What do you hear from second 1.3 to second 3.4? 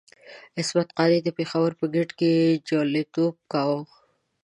پېښور په ګېټ کې جواليتوب